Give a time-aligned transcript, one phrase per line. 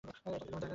[0.03, 0.69] এটা তোমার জায়গা না।